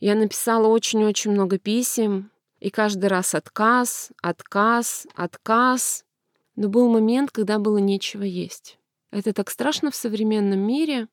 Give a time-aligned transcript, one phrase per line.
[0.00, 6.04] Я написала очень-очень много писем, и каждый раз отказ, отказ, отказ.
[6.54, 8.78] Но был момент, когда было нечего есть.
[9.10, 11.08] Это так страшно в современном мире.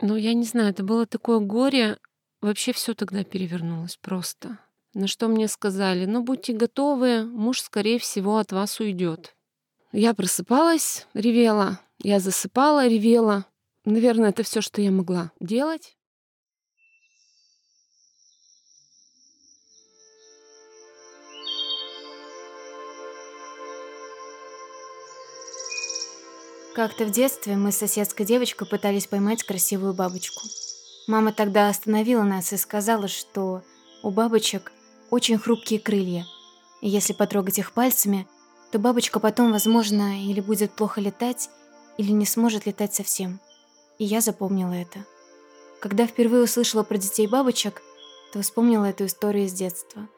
[0.00, 1.98] Но я не знаю, это было такое горе.
[2.40, 4.58] Вообще все тогда перевернулось просто.
[4.94, 9.34] На что мне сказали, ну будьте готовы, муж, скорее всего, от вас уйдет.
[9.92, 11.80] Я просыпалась, ревела.
[12.02, 13.46] Я засыпала, ревела.
[13.84, 15.95] Наверное, это все, что я могла делать.
[26.76, 30.42] Как-то в детстве мы с соседской девочкой пытались поймать красивую бабочку.
[31.06, 33.62] Мама тогда остановила нас и сказала, что
[34.02, 34.72] у бабочек
[35.08, 36.26] очень хрупкие крылья,
[36.82, 38.28] и если потрогать их пальцами,
[38.72, 41.48] то бабочка потом, возможно, или будет плохо летать,
[41.96, 43.40] или не сможет летать совсем.
[43.98, 44.98] И я запомнила это.
[45.80, 47.80] Когда впервые услышала про детей бабочек,
[48.34, 50.10] то вспомнила эту историю из детства,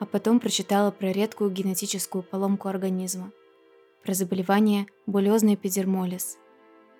[0.00, 3.30] а потом прочитала про редкую генетическую поломку организма–
[4.02, 6.38] про заболевание булезный эпидермолиз,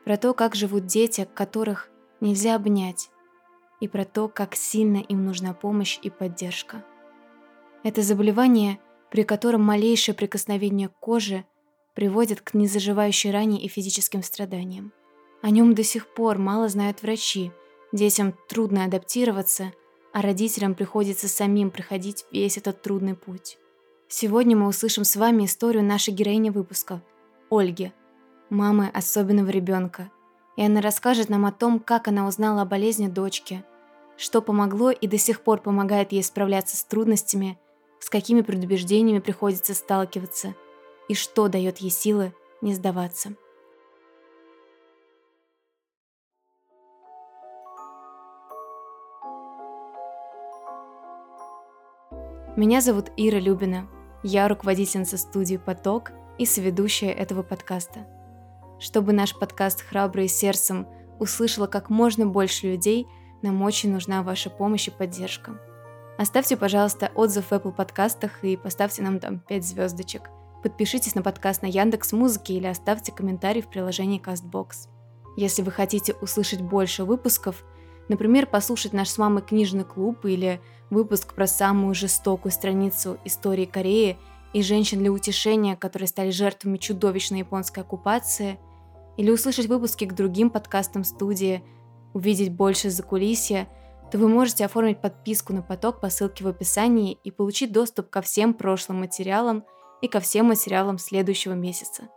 [0.04, 3.10] про то, как живут дети, которых нельзя обнять,
[3.80, 6.84] и про то, как сильно им нужна помощь и поддержка.
[7.82, 8.78] Это заболевание,
[9.10, 11.44] при котором малейшее прикосновение к коже
[11.94, 14.92] приводит к незаживающей ране и физическим страданиям.
[15.42, 17.50] О нем до сих пор мало знают врачи,
[17.92, 19.72] детям трудно адаптироваться,
[20.12, 23.58] а родителям приходится самим проходить весь этот трудный путь.
[24.12, 27.00] Сегодня мы услышим с вами историю нашей героини выпуска–
[27.50, 27.92] Ольги,
[28.50, 30.10] мамы особенного ребенка.
[30.56, 33.64] И она расскажет нам о том, как она узнала о болезни дочки,
[34.16, 37.56] что помогло и до сих пор помогает ей справляться с трудностями,
[38.00, 40.56] с какими предубеждениями приходится сталкиваться
[41.08, 43.36] и что дает ей силы не сдаваться.
[52.56, 53.88] Меня зовут Ира Любина–
[54.22, 58.06] я руководительница студии «Поток» и соведущая этого подкаста.
[58.78, 60.86] Чтобы наш подкаст «Храбрые сердцем»
[61.18, 63.06] услышало как можно больше людей,
[63.42, 65.58] нам очень нужна ваша помощь и поддержка.
[66.18, 70.30] Оставьте, пожалуйста, отзыв в Apple подкастах и поставьте нам там 5 звездочек.
[70.62, 74.88] Подпишитесь на подкаст на Яндекс Музыке или оставьте комментарий в приложении CastBox.
[75.38, 77.64] Если вы хотите услышать больше выпусков,
[78.10, 84.18] например, послушать наш с мамой книжный клуб или выпуск про самую жестокую страницу истории Кореи
[84.52, 88.58] и женщин для утешения, которые стали жертвами чудовищной японской оккупации,
[89.16, 91.62] или услышать выпуски к другим подкастам студии,
[92.14, 93.68] увидеть больше за кулисья,
[94.10, 98.22] то вы можете оформить подписку на поток по ссылке в описании и получить доступ ко
[98.22, 99.64] всем прошлым материалам
[100.02, 102.08] и ко всем материалам следующего месяца.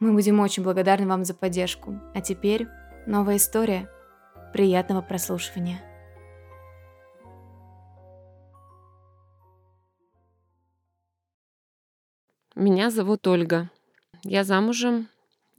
[0.00, 2.00] Мы будем очень благодарны вам за поддержку.
[2.14, 2.66] А теперь
[3.06, 3.88] новая история.
[4.52, 5.89] Приятного прослушивания.
[12.60, 13.70] Меня зовут Ольга.
[14.22, 15.08] Я замужем.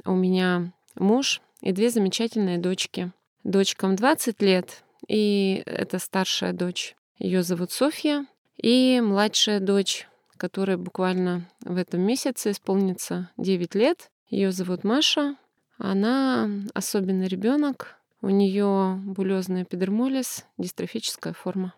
[0.05, 3.11] У меня муж и две замечательные дочки.
[3.43, 6.95] Дочкам 20 лет, и это старшая дочь.
[7.17, 8.27] Ее зовут Софья.
[8.55, 10.07] И младшая дочь,
[10.37, 14.11] которая буквально в этом месяце исполнится 9 лет.
[14.29, 15.37] Ее зовут Маша.
[15.79, 17.95] Она особенный ребенок.
[18.21, 21.73] У нее булезный эпидермолиз, дистрофическая форма.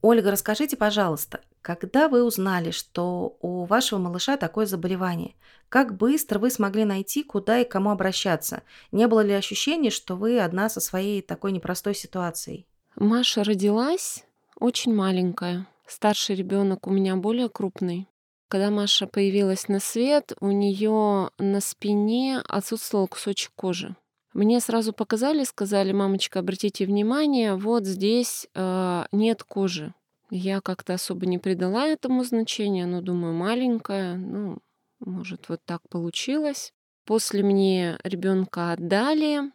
[0.00, 5.34] Ольга, расскажите, пожалуйста, когда вы узнали, что у вашего малыша такое заболевание,
[5.68, 8.62] как быстро вы смогли найти, куда и кому обращаться?
[8.92, 12.66] Не было ли ощущения, что вы одна со своей такой непростой ситуацией?
[12.94, 14.24] Маша родилась
[14.58, 15.66] очень маленькая.
[15.86, 18.08] Старший ребенок у меня более крупный.
[18.48, 23.94] Когда Маша появилась на свет, у нее на спине отсутствовал кусочек кожи.
[24.38, 29.92] Мне сразу показали, сказали, мамочка, обратите внимание, вот здесь э, нет кожи.
[30.30, 34.58] Я как-то особо не придала этому значения, но думаю, маленькая, ну,
[35.00, 36.72] может, вот так получилось.
[37.04, 39.50] После мне ребенка отдали,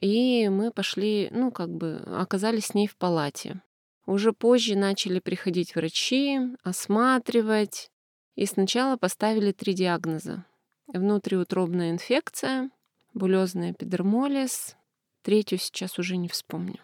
[0.00, 3.60] и мы пошли, ну, как бы оказались с ней в палате.
[4.06, 7.90] Уже позже начали приходить врачи, осматривать,
[8.34, 10.46] и сначала поставили три диагноза.
[10.86, 12.70] Внутриутробная инфекция—
[13.14, 14.76] булезный эпидермолиз.
[15.22, 16.78] Третью сейчас уже не вспомню.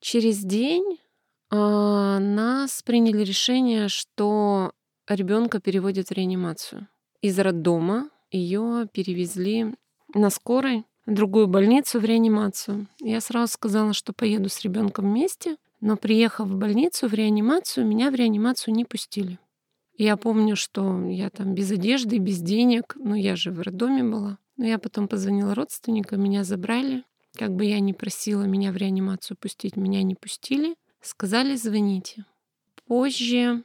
[0.00, 0.98] Через день
[1.50, 4.72] э, нас приняли решение, что
[5.08, 6.88] ребенка переводят в реанимацию.
[7.20, 9.74] Из роддома ее перевезли
[10.12, 12.86] на скорой в другую больницу в реанимацию.
[13.00, 18.10] Я сразу сказала, что поеду с ребенком вместе, но приехав в больницу в реанимацию, меня
[18.10, 19.38] в реанимацию не пустили.
[19.96, 24.38] Я помню, что я там без одежды, без денег, но я же в роддоме была.
[24.56, 27.04] Но я потом позвонила родственникам, меня забрали.
[27.36, 30.76] Как бы я ни просила меня в реанимацию пустить, меня не пустили.
[31.00, 32.24] Сказали, звоните.
[32.86, 33.64] Позже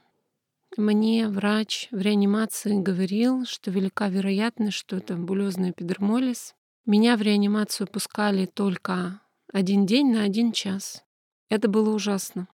[0.76, 6.54] мне врач в реанимации говорил, что велика вероятность, что это булезный эпидермолиз.
[6.86, 9.20] Меня в реанимацию пускали только
[9.52, 11.04] один день на один час.
[11.48, 12.48] Это было ужасно.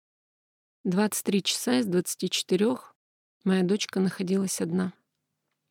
[0.84, 2.76] 23 часа из 24
[3.44, 4.92] моя дочка находилась одна.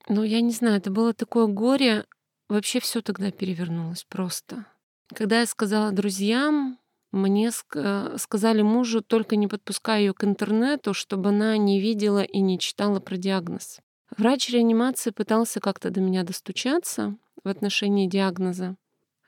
[0.10, 2.06] Ну, я не знаю, это было такое горе.
[2.50, 4.66] Вообще все тогда перевернулось просто.
[5.14, 6.80] Когда я сказала друзьям,
[7.12, 12.58] мне сказали мужу, только не подпускай ее к интернету, чтобы она не видела и не
[12.58, 13.80] читала про диагноз.
[14.18, 18.76] Врач реанимации пытался как-то до меня достучаться в отношении диагноза,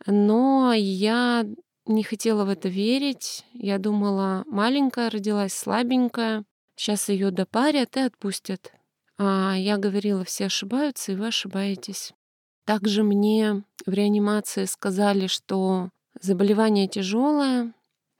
[0.06, 1.46] но я
[1.86, 3.46] не хотела в это верить.
[3.54, 6.44] Я думала, маленькая родилась, слабенькая,
[6.76, 8.74] сейчас ее допарят и отпустят.
[9.18, 12.14] А я говорила, все ошибаются, и вы ошибаетесь.
[12.66, 15.90] Также мне в реанимации сказали, что
[16.20, 17.74] заболевание тяжелое,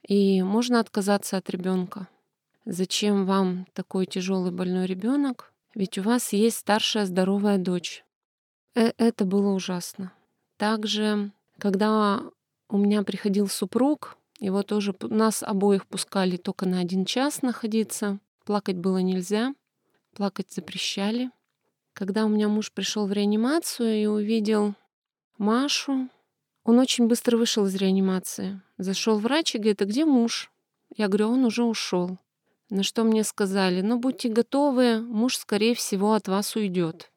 [0.06, 2.08] и можно отказаться от ребенка.
[2.64, 5.52] Зачем вам такой тяжелый больной ребенок?
[5.74, 8.04] Ведь у вас есть старшая здоровая дочь.
[8.74, 10.12] Э Это было ужасно.
[10.56, 12.22] Также, когда
[12.68, 18.18] у меня приходил супруг, его тоже нас обоих пускали только на один час находиться.
[18.44, 19.54] Плакать было нельзя,
[20.14, 21.30] плакать запрещали.
[21.96, 24.74] Когда у меня муж пришел в реанимацию и увидел
[25.38, 26.10] Машу,
[26.62, 28.60] он очень быстро вышел из реанимации.
[28.76, 30.50] Зашел врач и говорит, а где муж?
[30.94, 32.18] Я говорю, он уже ушел.
[32.68, 37.10] На что мне сказали, ну будьте готовы, муж, скорее всего, от вас уйдет.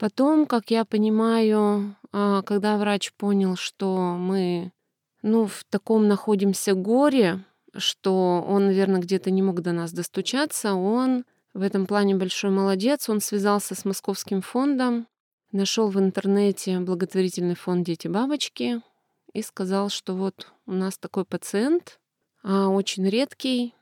[0.00, 4.72] Потом, как я понимаю, а, когда врач понял, что мы
[5.22, 7.44] ну, в таком находимся горе,
[7.76, 11.24] что он, наверное, где-то не мог до нас достучаться, он
[11.58, 13.08] в этом плане большой молодец.
[13.08, 15.08] Он связался с Московским фондом,
[15.50, 18.80] нашел в интернете благотворительный фонд «Дети-бабочки»
[19.32, 21.98] и сказал, что вот у нас такой пациент,
[22.44, 23.74] а, очень редкий,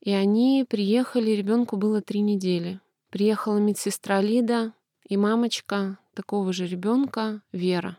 [0.00, 2.80] и они приехали, ребенку было три недели.
[3.10, 4.72] Приехала медсестра Лида
[5.08, 7.98] и мамочка такого же ребенка Вера.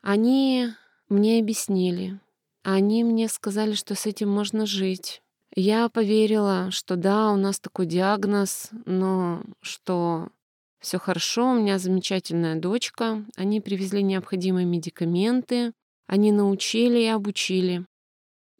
[0.00, 0.68] Они
[1.10, 2.20] мне объяснили.
[2.62, 5.22] Они мне сказали, что с этим можно жить,
[5.54, 10.28] я поверила, что да, у нас такой диагноз, но что
[10.80, 13.24] все хорошо, у меня замечательная дочка.
[13.36, 15.72] Они привезли необходимые медикаменты,
[16.06, 17.86] они научили и обучили.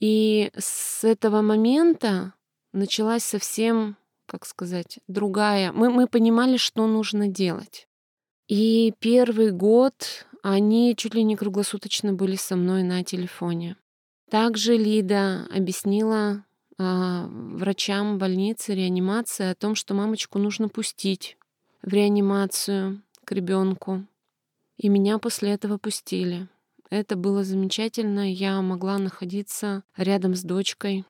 [0.00, 2.34] И с этого момента
[2.72, 3.96] началась совсем,
[4.26, 5.72] как сказать, другая.
[5.72, 7.88] Мы, мы понимали, что нужно делать.
[8.48, 13.76] И первый год они чуть ли не круглосуточно были со мной на телефоне.
[14.30, 16.44] Также Лида объяснила
[16.78, 21.36] врачам больницы, реанимации о том, что мамочку нужно пустить
[21.82, 24.06] в реанимацию к ребенку.
[24.76, 26.48] И меня после этого пустили.
[26.90, 28.30] Это было замечательно.
[28.32, 31.04] Я могла находиться рядом с дочкой.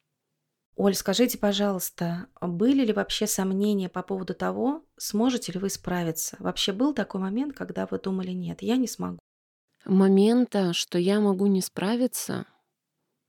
[0.76, 6.36] Оль, скажите, пожалуйста, были ли вообще сомнения по поводу того, сможете ли вы справиться?
[6.38, 9.18] Вообще был такой момент, когда вы думали, нет, я не смогу?
[9.84, 12.46] Момента, что я могу не справиться,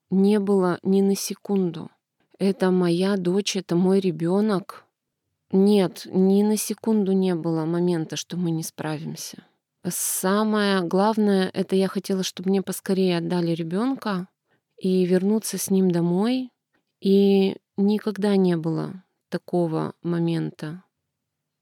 [0.09, 1.89] не было ни на секунду
[2.43, 4.85] это моя дочь, это мой ребенок.
[5.51, 9.43] Нет, ни на секунду не было момента, что мы не справимся.
[9.87, 14.27] Самое главное, это я хотела, чтобы мне поскорее отдали ребенка
[14.77, 16.49] и вернуться с ним домой.
[16.99, 20.83] И никогда не было такого момента.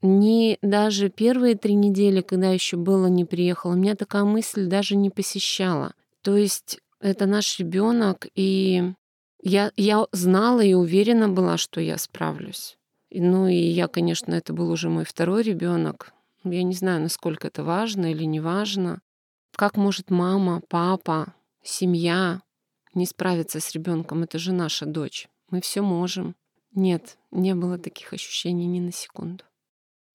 [0.02, 5.12] Ни даже первые три недели, когда еще было не приехала, меня такая мысль даже не
[5.12, 5.94] посещала.
[6.22, 8.94] То есть это наш ребенок, и
[9.42, 12.78] я, я знала и уверена была, что я справлюсь.
[13.10, 16.14] Ну и я, конечно, это был уже мой второй ребенок.
[16.44, 19.02] Я не знаю, насколько это важно или не важно.
[19.56, 22.42] Как может мама, папа, семья
[22.94, 24.24] не справиться с ребенком?
[24.24, 25.28] Это же наша дочь.
[25.50, 26.36] Мы все можем.
[26.74, 29.44] Нет, не было таких ощущений ни на секунду.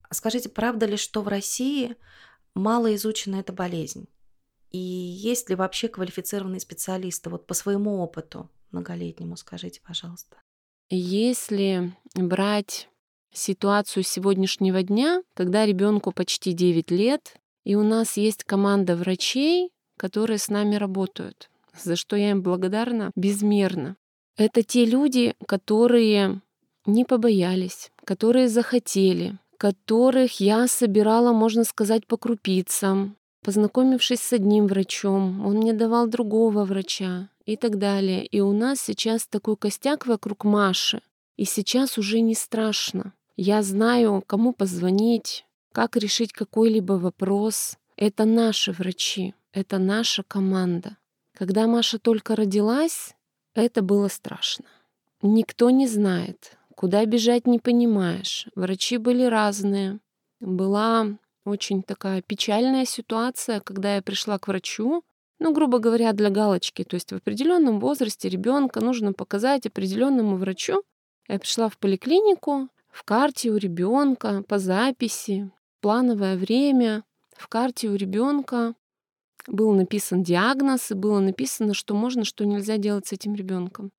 [0.09, 1.95] А скажите, правда ли, что в России
[2.55, 4.07] мало изучена эта болезнь?
[4.71, 8.49] И есть ли вообще квалифицированные специалисты вот по своему опыту?
[8.71, 10.37] Многолетнему, скажите, пожалуйста.
[10.89, 12.89] Если брать
[13.33, 20.37] ситуацию сегодняшнего дня, когда ребенку почти 9 лет, и у нас есть команда врачей, которые
[20.37, 23.97] с нами работают, за что я им благодарна безмерно.
[24.37, 26.41] Это те люди, которые
[26.85, 33.16] не побоялись, которые захотели, которых я собирала, можно сказать, по крупицам.
[33.43, 38.25] Познакомившись с одним врачом, он мне давал другого врача и так далее.
[38.25, 41.01] И у нас сейчас такой костяк вокруг Маши.
[41.37, 43.13] И сейчас уже не страшно.
[43.35, 47.77] Я знаю, кому позвонить, как решить какой-либо вопрос.
[47.95, 49.33] Это наши врачи.
[49.53, 50.97] это наша команда.
[51.33, 53.15] Когда Маша только родилась,
[53.53, 54.65] это было страшно.
[55.21, 58.47] Никто не знает, куда бежать не понимаешь.
[58.55, 59.99] Врачи были разные.
[60.39, 65.03] Была очень такая печальная ситуация, когда я пришла к врачу,
[65.39, 66.83] ну, грубо говоря, для галочки.
[66.83, 70.83] То есть в определенном возрасте ребенка нужно показать определенному врачу.
[71.27, 75.51] Я пришла в поликлинику, в карте у ребенка по записи,
[75.81, 77.03] плановое время.
[77.35, 78.73] В карте у ребенка
[79.45, 83.91] был написан диагноз, и было написано, что можно, что нельзя делать с этим ребенком.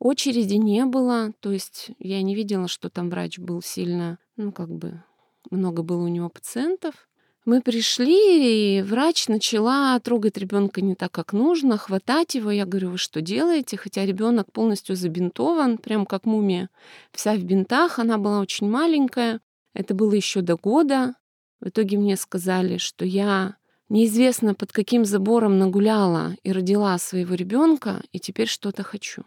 [0.00, 4.70] Очереди не было, то есть я не видела, что там врач был сильно, ну, как
[4.70, 5.02] бы
[5.50, 7.08] много было у него пациентов.
[7.46, 12.50] Мы пришли, и врач начала трогать ребенка не так, как нужно, хватать его.
[12.50, 13.78] Я говорю, вы что делаете?
[13.78, 16.68] Хотя ребенок полностью забинтован, прям как мумия,
[17.12, 17.98] вся в бинтах.
[17.98, 19.40] Она была очень маленькая.
[19.72, 21.14] Это было еще до года.
[21.60, 23.56] В итоге мне сказали, что я
[23.88, 29.24] неизвестно под каким забором нагуляла и родила своего ребенка, и теперь что-то хочу.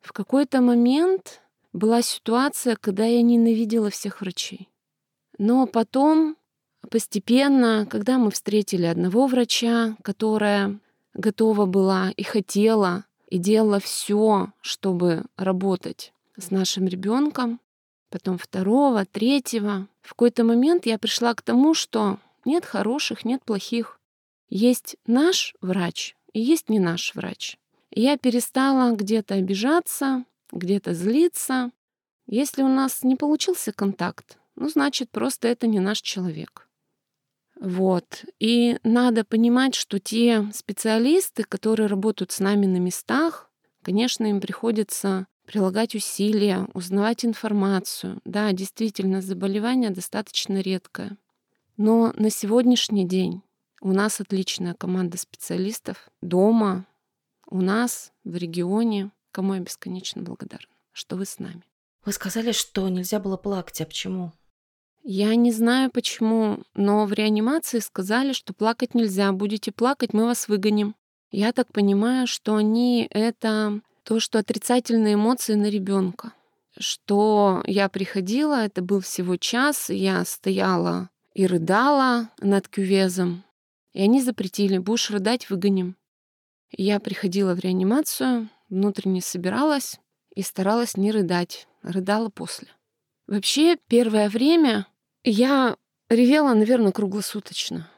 [0.00, 1.40] В какой-то момент
[1.72, 4.68] была ситуация, когда я ненавидела всех врачей.
[5.38, 6.36] Но потом,
[6.90, 10.78] постепенно, когда мы встретили одного врача, которая
[11.14, 17.60] готова была и хотела, и делала все, чтобы работать с нашим ребенком,
[18.10, 23.98] потом второго, третьего, в какой-то момент я пришла к тому, что нет хороших, нет плохих.
[24.48, 27.58] Есть наш врач и есть не наш врач
[27.94, 31.70] я перестала где-то обижаться, где-то злиться.
[32.26, 36.68] Если у нас не получился контакт, ну, значит, просто это не наш человек.
[37.60, 38.24] Вот.
[38.38, 43.50] И надо понимать, что те специалисты, которые работают с нами на местах,
[43.82, 48.20] конечно, им приходится прилагать усилия, узнавать информацию.
[48.24, 51.16] Да, действительно, заболевание достаточно редкое.
[51.76, 53.42] Но на сегодняшний день
[53.80, 56.86] у нас отличная команда специалистов дома,
[57.46, 61.62] у нас, в регионе, кому я бесконечно благодарна, что вы с нами.
[62.04, 64.32] Вы сказали, что нельзя было плакать, а почему?
[65.06, 69.30] Я не знаю почему, но в реанимации сказали, что плакать нельзя.
[69.32, 70.94] Будете плакать, мы вас выгоним.
[71.30, 76.32] Я так понимаю, что они это то, что отрицательные эмоции на ребенка.
[76.78, 83.44] Что я приходила, это был всего час, я стояла и рыдала над кювезом.
[83.92, 85.96] И они запретили, будешь рыдать, выгоним.
[86.70, 90.00] Я приходила в реанимацию, внутренне собиралась
[90.34, 91.68] и старалась не рыдать.
[91.82, 92.68] Рыдала после.
[93.26, 94.86] Вообще, первое время
[95.24, 95.76] я
[96.08, 97.90] ревела, наверное, круглосуточно.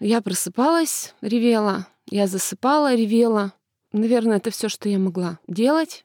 [0.00, 3.52] Я просыпалась, ревела, я засыпала, ревела.
[3.92, 6.04] Наверное, это все, что я могла делать.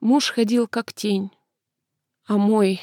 [0.00, 1.30] Муж ходил как тень.
[2.26, 2.80] А мой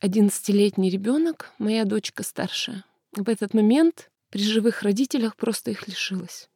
[0.00, 6.48] одиннадцатилетний ребенок, моя дочка старшая, в этот момент при живых родителях просто их лишилась.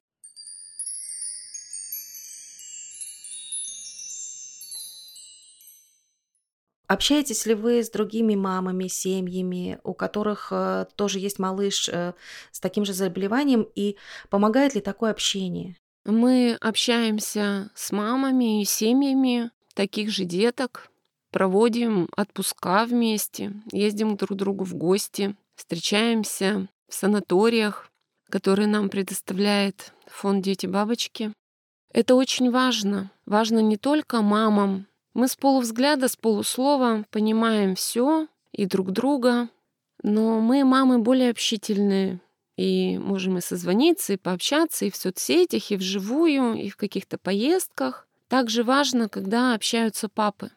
[6.90, 12.14] Общаетесь ли вы с другими мамами, семьями, у которых э, тоже есть малыш э,
[12.50, 13.96] с таким же заболеванием, и
[14.28, 15.76] помогает ли такое общение?
[16.04, 20.90] Мы общаемся с мамами и семьями таких же деток,
[21.30, 27.88] проводим отпуска вместе, ездим друг к другу в гости, встречаемся в санаториях,
[28.28, 31.32] которые нам предоставляет фонд «Дети-бабочки».
[31.92, 33.12] Это очень важно.
[33.26, 34.88] Важно не только мамам
[35.20, 39.50] мы с полувзгляда, с полуслова понимаем все и друг друга,
[40.02, 42.20] но мы, мамы, более общительные,
[42.56, 48.08] и можем и созвониться, и пообщаться, и в соцсетях, и вживую, и в каких-то поездках.
[48.28, 50.52] Также важно, когда общаются папы.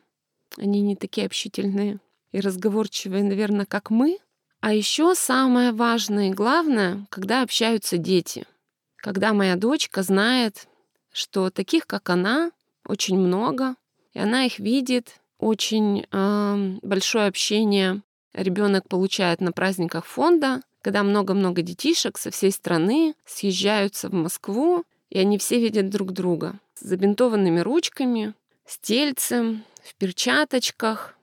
[0.55, 2.00] Они не такие общительные
[2.32, 4.17] и разговорчивые, наверное, как мы.
[4.62, 8.48] А еще самое важное и главное, когда общаются дети.
[8.96, 10.70] Когда моя дочка знает,
[11.12, 12.51] что таких, как она,
[12.88, 13.75] очень много,
[14.13, 15.20] и она их видит.
[15.39, 18.01] Очень э, большое общение
[18.34, 25.20] ребенок получает на праздниках фонда, когда много-много детишек со всей страны съезжаются в Москву, и
[25.20, 28.34] они все видят друг друга с забинтованными ручками,
[28.65, 31.15] с тельцем, в перчаточках.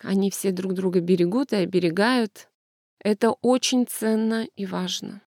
[0.00, 2.48] Они все друг друга берегут и оберегают.
[3.00, 5.22] Это очень ценно и важно.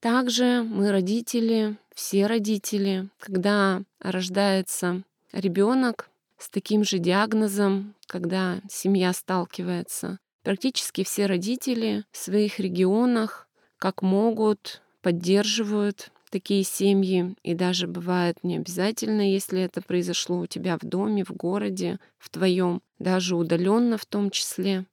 [0.00, 10.18] Также мы родители, все родители, когда рождается ребенок, с таким же диагнозом, когда семья сталкивается.
[10.42, 18.56] Практически все родители в своих регионах, как могут, поддерживают такие семьи, и даже бывает не
[18.56, 24.04] обязательно, если это произошло у тебя в доме, в городе, в твоем, даже удаленно в
[24.04, 24.86] том числе.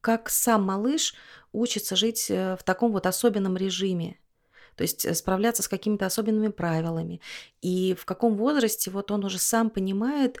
[0.00, 1.14] Как сам малыш
[1.52, 4.18] учится жить э, в таком вот особенном режиме?
[4.76, 7.20] то есть э, справляться с какими-то особенными правилами.
[7.62, 10.40] И в каком возрасте вот он уже сам понимает,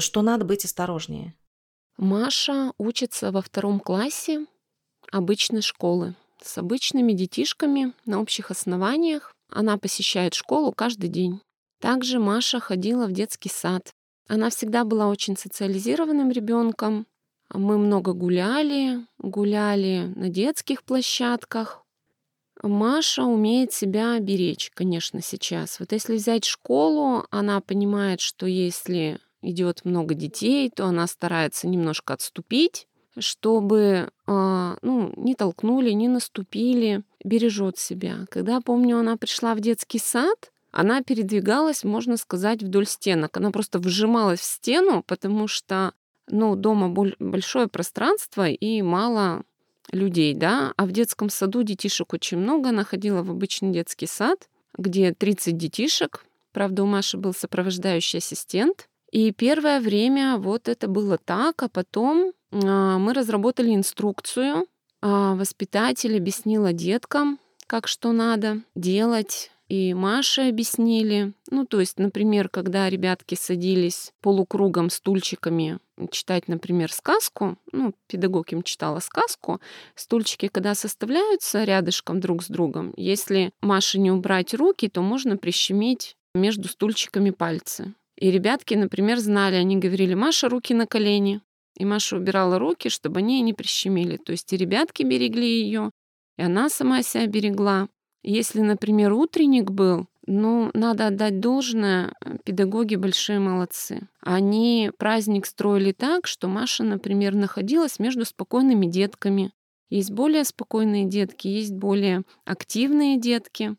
[0.00, 1.34] что надо быть осторожнее?
[1.96, 4.46] Маша учится во втором классе
[5.12, 9.34] обычной школы с обычными детишками на общих основаниях.
[9.50, 11.40] Она посещает школу каждый день.
[11.80, 13.92] Также Маша ходила в детский сад.
[14.28, 17.06] Она всегда была очень социализированным ребенком.
[17.52, 21.84] Мы много гуляли, гуляли на детских площадках.
[22.62, 25.80] Маша умеет себя беречь, конечно, сейчас.
[25.80, 32.14] Вот если взять школу, она понимает, что если идет много детей, то она старается немножко
[32.14, 32.86] отступить,
[33.18, 38.26] чтобы э, ну, не толкнули, не наступили, бережет себя.
[38.30, 43.36] Когда, помню, она пришла в детский сад, она передвигалась, можно сказать, вдоль стенок.
[43.36, 45.92] Она просто вжималась в стену, потому что
[46.28, 49.42] ну, дома большое пространство и мало
[49.90, 52.68] людей, да, а в детском саду детишек очень много.
[52.68, 56.24] Она ходила в обычный детский сад, где 30 детишек.
[56.52, 58.88] Правда, у Маши был сопровождающий ассистент.
[59.10, 64.66] И первое время вот это было так, а потом а, мы разработали инструкцию.
[65.00, 69.50] А, воспитатель объяснила деткам, как что надо делать.
[69.68, 71.32] И Маше объяснили.
[71.48, 75.78] Ну, то есть, например, когда ребятки садились полукругом стульчиками
[76.10, 79.60] читать, например, сказку, ну, педагог им читала сказку,
[79.94, 86.16] стульчики, когда составляются рядышком друг с другом, если Маше не убрать руки, то можно прищемить
[86.34, 87.94] между стульчиками пальцы.
[88.20, 91.40] И ребятки, например, знали, они говорили, Маша, руки на колени.
[91.76, 94.18] И Маша убирала руки, чтобы они не прищемили.
[94.18, 95.90] То есть и ребятки берегли ее,
[96.36, 97.88] и она сама себя берегла.
[98.22, 104.08] Если, например, утренник был, ну, надо отдать должное, педагоги большие молодцы.
[104.20, 109.52] Они праздник строили так, что Маша, например, находилась между спокойными детками.
[109.88, 113.76] Есть более спокойные детки, есть более активные детки.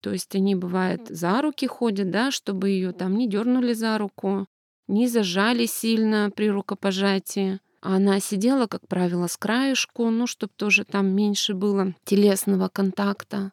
[0.00, 4.46] То есть они, бывает, за руки ходят, да, чтобы ее там не дернули за руку,
[4.88, 7.60] не зажали сильно при рукопожатии.
[7.82, 13.52] А она сидела, как правило, с краешку, ну, чтобы тоже там меньше было телесного контакта.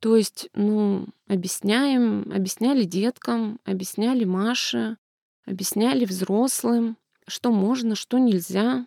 [0.00, 4.96] То есть, ну, объясняем, объясняли деткам, объясняли Маше,
[5.44, 8.86] объясняли взрослым, что можно, что нельзя.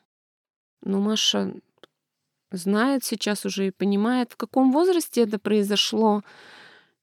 [0.81, 1.53] Но Маша
[2.51, 6.23] знает сейчас уже и понимает, в каком возрасте это произошло.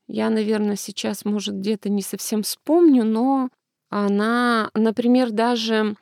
[0.09, 3.51] Я, наверное, сейчас, может, где-то не совсем вспомню, но
[3.90, 5.97] она, например, даже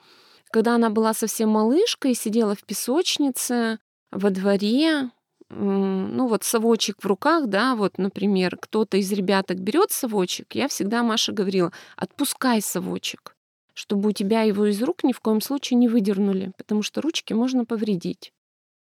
[0.51, 3.79] когда она была совсем малышкой, сидела в песочнице
[4.13, 5.11] во дворе,
[5.49, 11.03] ну вот совочек в руках, да, вот, например, кто-то из ребяток берет совочек, я всегда
[11.03, 13.37] Маша говорила, отпускай совочек,
[13.75, 17.33] чтобы у тебя его из рук ни в коем случае не выдернули, потому что ручки
[17.33, 18.33] можно повредить.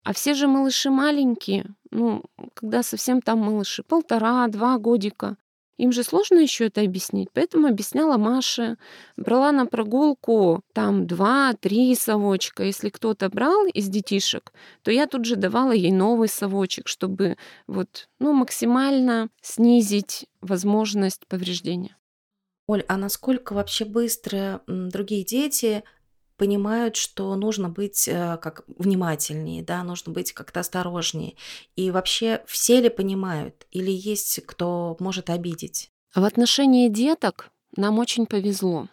[0.03, 5.37] А все же малыши маленькие, ну, когда совсем там малыши, полтора-два годика,
[5.79, 8.75] им же сложно еще это объяснить, поэтому объясняла Маше.
[9.15, 12.63] Брала на прогулку там два-три совочка.
[12.63, 18.09] Если кто-то брал из детишек, то я тут же давала ей новый совочек, чтобы вот,
[18.19, 21.95] ну, максимально снизить возможность повреждения.
[22.67, 25.85] Оль, а насколько вообще быстро другие дети
[26.39, 31.35] понимают, что нужно быть э, как внимательнее, да, нужно быть как-то осторожнее.
[31.75, 35.91] И вообще все ли понимают или есть кто может обидеть?
[36.15, 38.87] В отношении деток нам очень повезло.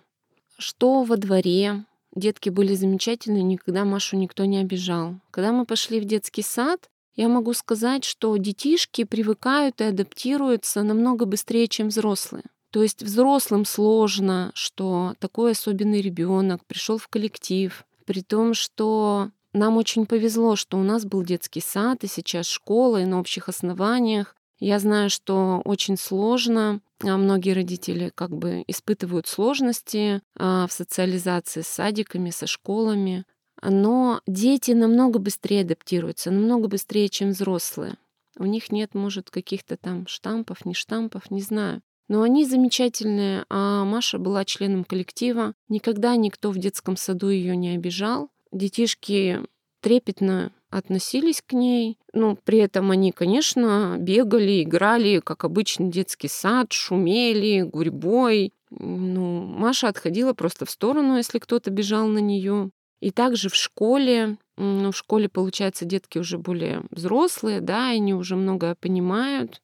[0.59, 5.15] Что во дворе, детки были замечательные, никогда Машу никто не обижал.
[5.31, 11.25] Когда мы пошли в детский сад, я могу сказать, что детишки привыкают и адаптируются намного
[11.25, 12.45] быстрее, чем взрослые.
[12.77, 19.79] То есть взрослым сложно, что такой особенный ребенок пришел в коллектив, при том, что нам
[19.79, 24.37] очень повезло, что у нас был детский сад, и сейчас школа, и на общих основаниях.
[24.59, 31.62] Я знаю, что очень сложно, а многие родители как бы испытывают сложности а, в социализации
[31.62, 33.25] с садиками, со школами.
[33.62, 37.97] Но дети намного быстрее адаптируются, намного быстрее, чем взрослые.
[38.39, 41.81] У них нет, может, каких-то там штампов, не штампов, не знаю.
[42.09, 45.55] Но они замечательные, а Маша была членом коллектива.
[45.69, 48.31] Никогда никто в детском саду ее не обижал.
[48.53, 49.40] Детишки
[49.81, 51.99] трепетно относились к ней.
[52.12, 58.53] Ну, при этом они, конечно, бегали, играли, как обычный детский сад, шумели, гурьбой.
[58.71, 62.71] Ну, Маша отходила просто в сторону, если кто-то бежал на нее.
[63.01, 68.37] И также в школе, ну, в школе, получается, детки уже более взрослые, да, они уже
[68.37, 69.61] многое понимают.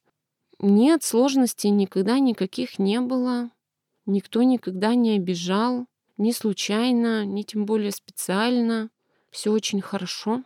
[0.62, 3.50] Нет, сложностей никогда никаких не было.
[4.06, 5.86] Никто никогда не обижал,
[6.18, 8.88] ни случайно, ни тем более специально.
[9.30, 10.44] Все очень хорошо.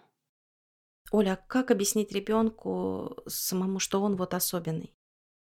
[1.10, 4.94] Оля, а как объяснить ребенку самому, что он вот особенный?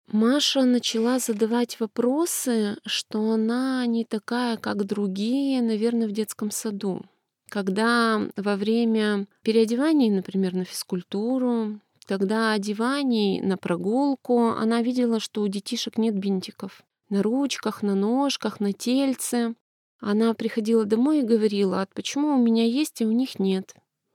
[0.08, 7.02] Маша начала задавать вопросы, что она не такая, как другие, наверное, в детском саду.
[7.48, 15.48] Когда во время переодеваний, например, на физкультуру, когда одеваний на прогулку, она видела, что у
[15.48, 16.82] детишек нет бинтиков.
[17.08, 19.54] На ручках, на ножках, на тельце.
[20.00, 23.74] Она приходила домой и говорила, а почему у меня есть, а у них нет.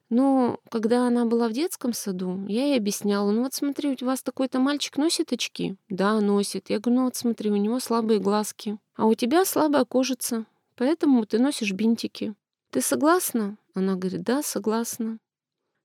[0.10, 4.22] Но когда она была в детском саду, я ей объясняла, ну вот смотри, у вас
[4.22, 5.78] такой-то мальчик носит очки?
[5.88, 6.70] Да, носит.
[6.70, 11.26] Я говорю, ну вот смотри, у него слабые глазки, а у тебя слабая кожица, поэтому
[11.26, 12.34] ты носишь бинтики.
[12.72, 13.58] Ты согласна?
[13.74, 15.18] Она говорит, да, согласна.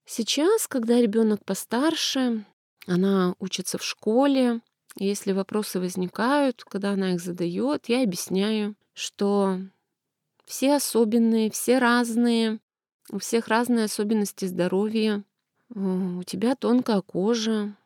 [0.06, 2.44] Сейчас, когда ребенок постарше,
[2.86, 4.60] она учится в школе,
[4.98, 9.58] если вопросы возникают, когда она их задает, я объясняю, что
[10.46, 12.60] все особенные, все разные,
[13.10, 15.24] у всех разные особенности здоровья.
[15.68, 17.76] У тебя тонкая кожа,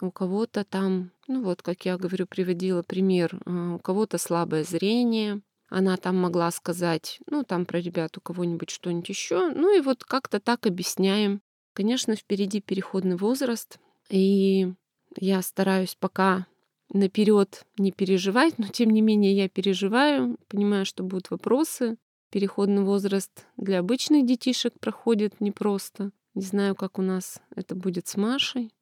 [0.00, 5.40] у кого-то там, ну вот, как я говорю, приводила пример, э, у кого-то слабое зрение.
[5.68, 9.50] Она там могла сказать, ну, там про ребят у кого-нибудь что-нибудь еще.
[9.50, 11.40] Ну и вот как-то так объясняем.
[11.72, 13.78] Конечно, впереди переходный возраст,
[14.08, 14.72] и
[15.16, 16.46] я стараюсь пока
[16.92, 21.96] наперед не переживать, но тем не менее я переживаю, понимаю, что будут вопросы,
[22.30, 26.12] Переходный возраст для обычных детишек проходит непросто.
[26.34, 28.72] Не знаю, как у нас это будет с Машей,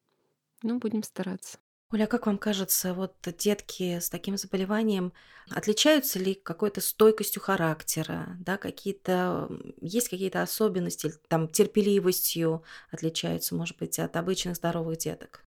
[0.62, 1.58] но будем стараться.
[1.90, 5.12] Оля, как вам кажется, вот детки с таким заболеванием
[5.50, 9.48] отличаются ли какой-то стойкостью характера, да, какие-то,
[9.80, 15.44] есть какие-то особенности, там, терпеливостью отличаются, может быть, от обычных здоровых деток?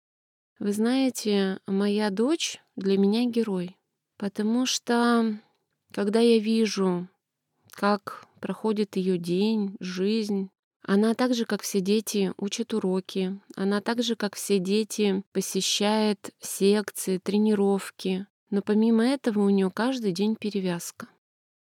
[0.61, 3.77] Вы знаете, моя дочь для меня герой,
[4.17, 5.39] потому что
[5.93, 7.09] когда я вижу
[7.73, 10.51] как проходит ее день, жизнь.
[10.91, 13.39] Она так же, как все дети, учит уроки.
[13.55, 18.27] Она так же, как все дети, посещает секции, тренировки.
[18.49, 21.09] Но помимо этого у нее каждый день перевязка.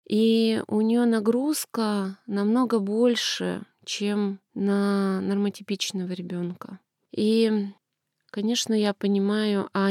[0.08, 6.80] И у нее нагрузка намного больше, чем на нормотипичного ребенка.
[7.12, 7.68] И,
[8.32, 9.90] конечно, я понимаю, а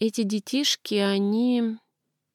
[0.00, 1.78] эти детишки, они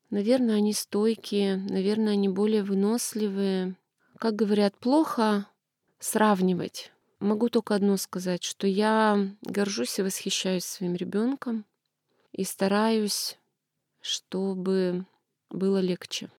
[0.10, 3.76] Наверное, они стойкие, наверное, они более выносливые.
[4.18, 5.46] Как говорят, плохо
[6.00, 6.92] сравнивать.
[7.20, 11.66] Могу только одно сказать, что я горжусь и восхищаюсь своим ребенком
[12.32, 13.38] и стараюсь,
[14.02, 15.06] чтобы
[15.50, 16.32] было легче.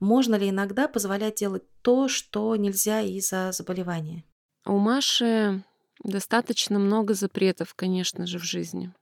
[0.00, 4.24] Можно ли иногда позволять делать то, что нельзя из-за заболевания?
[4.66, 5.64] У Маши
[6.02, 8.92] Достаточно много запретов, конечно же, в жизни.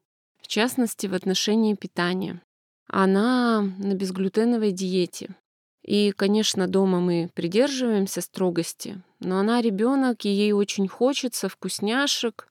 [0.40, 2.40] В частности, в отношении питания.
[2.86, 5.34] Она на безглютеновой диете.
[5.82, 12.48] И, конечно, дома мы придерживаемся строгости, но она ребенок, и ей очень хочется вкусняшек.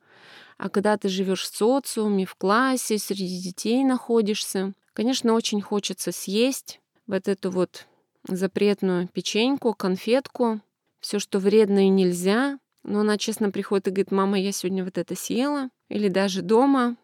[0.58, 6.82] А когда ты живешь в социуме, в классе, среди детей находишься, конечно, очень хочется съесть
[7.08, 7.88] вот эту вот
[8.28, 10.62] запретную печеньку, конфетку,
[11.00, 14.98] все, что вредно и нельзя, но она честно приходит и говорит, мама, я сегодня вот
[14.98, 15.70] это съела.
[15.90, 16.96] Или даже дома.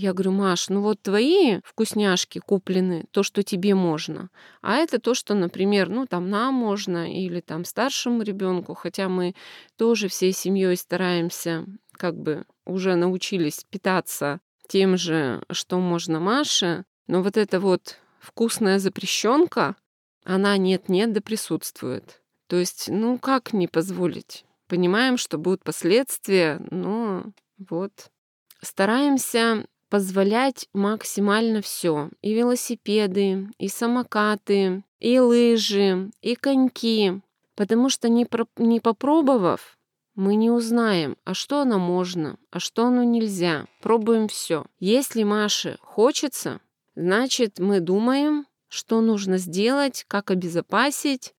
[0.00, 4.30] Я говорю, Маш, ну вот твои вкусняшки куплены, то, что тебе можно.
[4.62, 9.34] А это то, что, например, ну там нам можно или там старшему ребенку, хотя мы
[9.76, 16.84] тоже всей семьей стараемся, как бы уже научились питаться тем же, что можно Маше.
[17.08, 19.74] Но вот эта вот вкусная запрещенка,
[20.22, 22.22] она нет-нет да присутствует.
[22.46, 24.44] То есть, ну как не позволить?
[24.68, 27.24] Понимаем, что будут последствия, но
[27.58, 28.12] вот.
[28.60, 32.10] Стараемся позволять максимально все.
[32.22, 37.20] И велосипеды, и самокаты, и лыжи, и коньки.
[37.54, 38.46] Потому что не, про...
[38.56, 39.78] не попробовав,
[40.14, 43.66] мы не узнаем, а что оно можно, а что оно нельзя.
[43.80, 44.64] Пробуем все.
[44.80, 46.60] Если Маше хочется,
[46.96, 51.34] значит мы думаем, что нужно сделать, как обезопасить,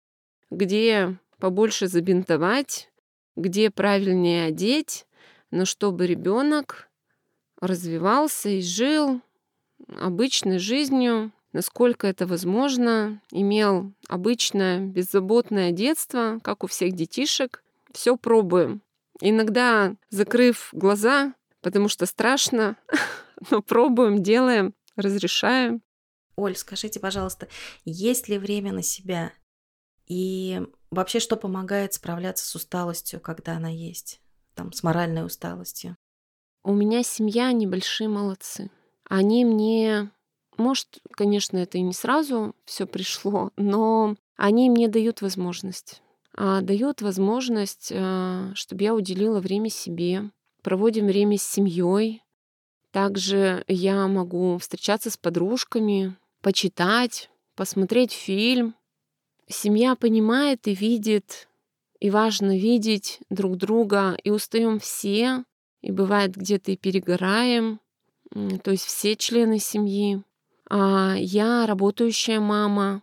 [0.50, 2.90] где побольше забинтовать,
[3.36, 5.06] где правильнее одеть,
[5.52, 6.89] но чтобы ребенок
[7.62, 9.22] развивался и жил
[10.00, 17.64] обычной жизнью, насколько это возможно, имел обычное беззаботное детство, как у всех детишек.
[17.92, 18.82] Все пробуем.
[19.22, 22.78] Иногда закрыв глаза, потому что страшно,
[23.52, 25.82] но пробуем, делаем, разрешаем.
[26.36, 27.50] Оль, скажите, пожалуйста,
[27.84, 29.34] есть ли время на себя?
[30.08, 34.22] И вообще, что помогает справляться с усталостью, когда она есть?
[34.56, 35.98] Там, с моральной усталостью?
[36.70, 38.70] У меня семья, они большие молодцы.
[39.04, 40.12] Они мне
[40.58, 46.04] Может, конечно, это и не сразу все пришло, но они мне дают возможность.
[46.36, 50.30] А дают возможность, э, чтобы я уделила время себе.
[50.62, 52.22] Проводим время с семьей.
[52.92, 58.76] Также я могу встречаться с подружками, почитать, посмотреть фильм.
[59.48, 61.48] Семья понимает и видит,
[62.00, 65.46] и важно видеть друг друга, и устаем все,
[65.82, 67.80] и бывает где-то и перегораем,
[68.64, 70.22] то есть все члены семьи.
[70.70, 73.02] А я работающая мама,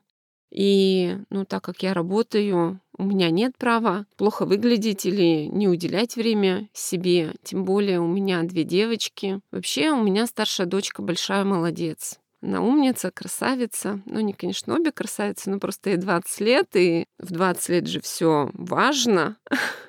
[0.51, 6.17] и, ну, так как я работаю, у меня нет права плохо выглядеть или не уделять
[6.17, 7.35] время себе.
[7.43, 9.41] Тем более у меня две девочки.
[9.51, 12.19] Вообще у меня старшая дочка большая молодец.
[12.41, 14.01] Она умница, красавица.
[14.07, 18.01] Ну, не, конечно, обе красавицы, но просто ей 20 лет, и в 20 лет же
[18.01, 19.37] все важно.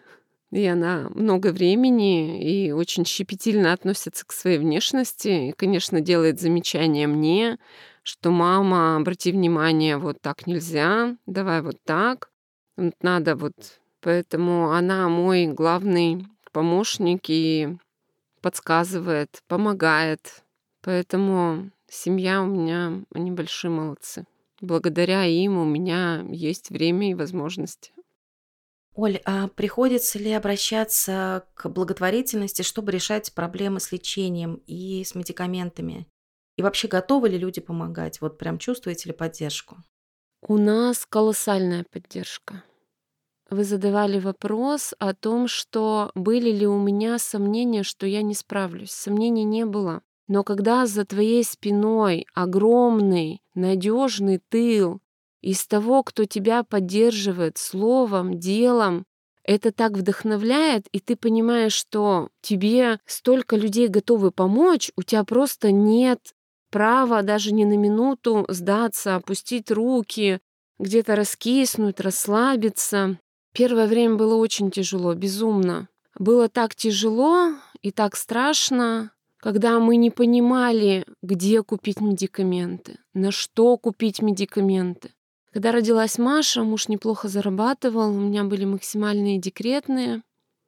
[0.52, 5.50] И она много времени и очень щепетильно относится к своей внешности.
[5.50, 7.58] И, конечно, делает замечания мне,
[8.04, 12.30] что мама, обрати внимание, вот так нельзя, давай вот так.
[12.78, 13.54] Вот надо вот...
[14.00, 17.76] Поэтому она мой главный помощник и
[18.42, 20.44] подсказывает, помогает.
[20.82, 24.26] Поэтому семья у меня, они большие молодцы.
[24.62, 27.92] Благодаря им у меня есть время и возможности.
[28.98, 36.08] Оль, а приходится ли обращаться к благотворительности, чтобы решать проблемы с лечением и с медикаментами?
[36.58, 38.20] И вообще готовы ли люди помогать?
[38.22, 39.78] Вот прям чувствуете ли поддержку?
[40.42, 42.64] У нас колоссальная поддержка.
[43.52, 48.92] Вы задавали вопрос о том, что были ли у меня сомнения, что я не справлюсь.
[48.92, 50.02] Сомнений не было.
[50.28, 55.02] Но когда за твоей спиной огромный, надежный тыл,
[55.42, 59.06] из того, кто тебя поддерживает словом, делом,
[59.44, 65.72] это так вдохновляет, и ты понимаешь, что тебе столько людей готовы помочь, у тебя просто
[65.72, 66.20] нет
[66.70, 70.40] права даже ни на минуту сдаться, опустить руки,
[70.80, 73.20] где-то раскиснуть, расслабиться.
[73.54, 75.88] Первое время было очень тяжело, безумно.
[76.20, 83.78] Было так тяжело и так страшно, когда мы не понимали, где купить медикаменты, на что
[83.78, 85.12] купить медикаменты.
[85.54, 90.24] Когда родилась Маша, муж неплохо зарабатывал, у меня были максимальные декретные,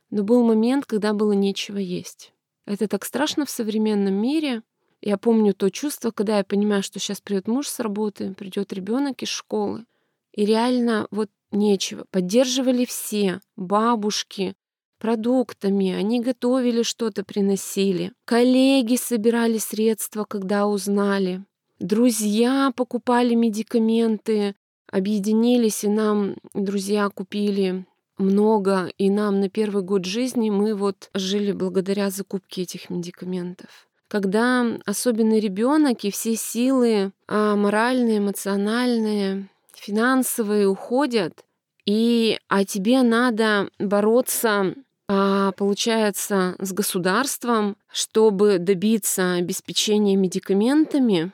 [0.10, 2.34] но был момент, когда было нечего есть.
[2.66, 4.64] Это так страшно в современном мире.
[5.02, 9.22] Я помню то чувство, когда я понимаю, что сейчас придет муж с работы, придет ребенок
[9.24, 9.86] из школы.
[10.34, 12.06] И реально вот нечего.
[12.12, 14.56] Поддерживали все, бабушки,
[15.00, 18.14] продуктами, они готовили что-то, приносили.
[18.26, 21.44] Коллеги собирали средства, когда узнали.
[21.80, 24.56] Друзья покупали медикаменты,
[24.92, 27.86] объединились, и нам друзья купили
[28.18, 33.88] много, и нам на первый год жизни мы вот жили благодаря закупке этих медикаментов.
[34.08, 41.46] Когда особенно ребенок и все силы а, моральные, эмоциональные, финансовые уходят,
[41.86, 44.76] и а тебе надо бороться
[45.12, 51.32] а, получается, с государством, чтобы добиться обеспечения медикаментами,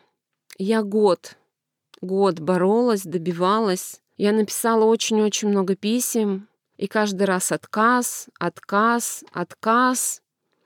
[0.57, 1.35] я год
[2.01, 4.01] год боролась, добивалась.
[4.17, 10.21] Я написала очень-очень много писем, и каждый раз отказ, отказ, отказ.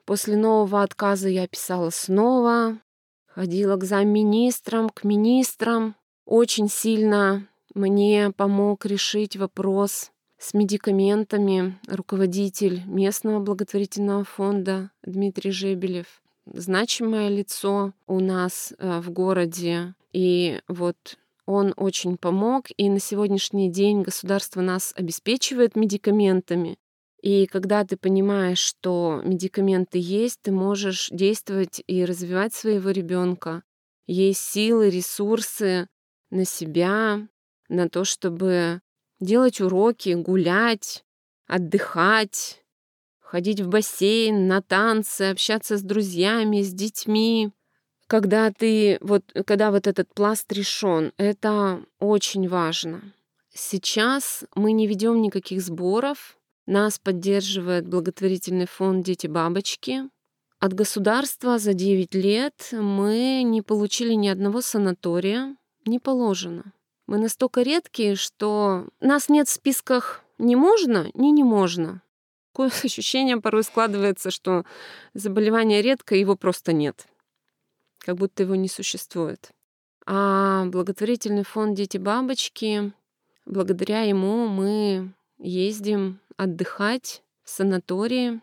[0.06, 2.80] После нового отказа я писала снова,
[3.28, 5.96] ходила к замминистрам, к министрам.
[6.26, 16.22] Очень сильно мне помог решить вопрос с медикаментами руководитель местного благотворительного фонда Дмитрий Жебелев.
[16.46, 19.94] Значимое лицо у нас э, в городе.
[20.12, 26.78] И вот он очень помог, и на сегодняшний день государство нас обеспечивает медикаментами.
[27.22, 33.63] И когда ты понимаешь, что медикаменты есть, ты можешь действовать и развивать своего ребенка.
[34.08, 35.88] Есть силы, ресурсы
[36.30, 37.28] на себя,
[37.67, 38.82] на то, чтобы
[39.19, 41.04] делать уроки, гулять,
[41.48, 42.63] отдыхать,
[43.19, 47.52] ходить в бассейн, на танцы, общаться с друзьями, с детьми
[48.10, 53.02] когда ты вот, когда вот этот пласт решен, это очень важно.
[53.54, 56.36] Сейчас мы не ведем никаких сборов.
[56.65, 60.10] Нас поддерживает благотворительный фонд «Дети-бабочки».
[60.60, 65.56] От государства за 9 лет мы не получили ни одного санатория.
[65.86, 66.74] Не положено.
[67.06, 72.02] Мы настолько редкие, что нас нет в списках «не можно», «не не можно».
[72.54, 74.65] Такое ощущение порой складывается, что
[75.13, 77.06] заболевание редко, его просто нет
[78.00, 79.52] как будто его не существует.
[80.06, 82.94] А благотворительный фонд «Дети-бабочки»,
[83.46, 88.42] благодаря ему мы ездим отдыхать в санатории,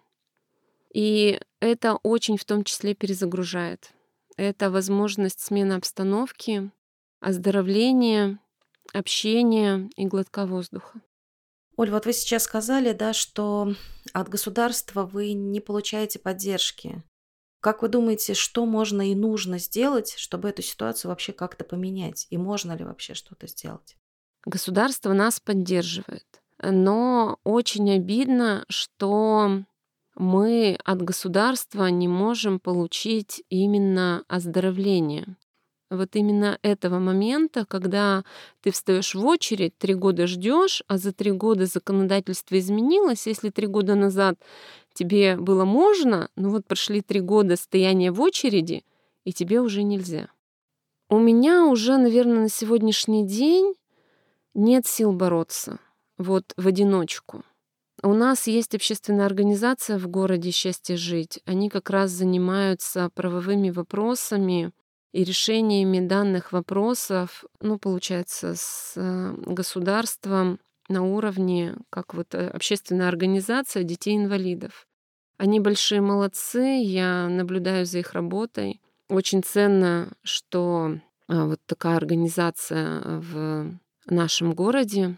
[0.93, 3.93] и это очень в том числе перезагружает.
[4.37, 6.71] это возможность смены обстановки,
[7.21, 8.39] оздоровления,
[8.93, 11.01] общения и глотка воздуха.
[11.77, 13.75] Оль, вот вы сейчас сказали, да, что
[14.13, 17.03] от государства вы не получаете поддержки.
[17.67, 22.29] Как вы думаете, что можно и нужно сделать, чтобы эту ситуацию вообще как-то поменять?
[22.31, 23.97] И можно ли вообще что-то сделать?
[24.45, 26.27] Государство нас поддерживает.
[26.63, 29.65] Но очень обидно, что
[30.15, 35.35] мы от государства не можем получить именно оздоровление
[35.91, 38.25] вот именно этого момента, когда
[38.61, 43.27] ты встаешь в очередь, три года ждешь, а за три года законодательство изменилось.
[43.27, 44.37] Если три года назад
[44.97, 48.85] тебе было можно, ну вот прошли три года стояния в очереди,
[49.25, 50.29] и тебе уже нельзя.
[51.09, 53.75] У меня уже, наверное, на сегодняшний день
[54.55, 55.79] нет сил бороться
[56.19, 57.45] вот в одиночку.
[58.03, 61.41] У нас есть общественная организация в городе «Счастье жить».
[61.45, 64.73] Они как раз занимаются правовыми вопросами
[65.13, 73.09] и решениями данных вопросов, ну, получается, с э, государством на уровне, как вот э, общественная
[73.09, 74.87] организация детей-инвалидов.
[75.39, 78.81] Они большие молодцы, я наблюдаю за их работой.
[79.09, 85.17] Очень ценно, что э, вот такая организация в нашем городе.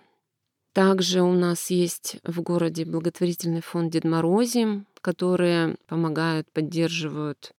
[0.72, 7.52] Также у нас есть в городе благотворительный фонд Дед Морози, которые помогают, поддерживают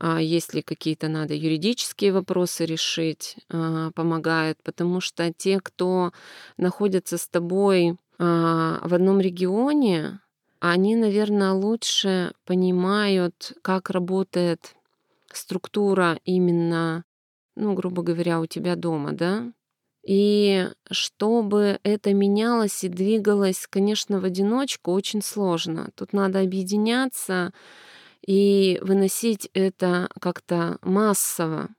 [0.00, 6.12] а если какие-то надо юридические вопросы решить, а, помогает, потому что те, кто
[6.56, 10.20] находятся с тобой а, в одном регионе,
[10.60, 14.74] они, наверное, лучше понимают, как работает
[15.32, 17.04] структура именно,
[17.56, 19.52] ну, грубо говоря, у тебя дома, да?
[20.04, 25.90] И чтобы это менялось и двигалось, конечно, в одиночку очень сложно.
[25.94, 27.52] Тут надо объединяться,
[28.26, 31.70] и выносить это как-то массово.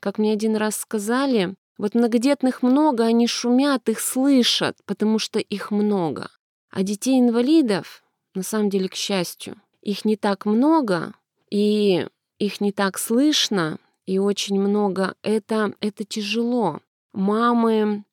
[0.00, 5.70] Как мне один раз сказали, вот многодетных много, они шумят, их слышат, потому что их
[5.70, 6.30] много.
[6.70, 8.02] А детей-инвалидов,
[8.34, 11.14] на самом деле, к счастью, их не так много,
[11.50, 12.06] и
[12.38, 15.14] их не так слышно, и очень много.
[15.22, 16.80] Это, это тяжело.
[17.12, 18.04] Мамы,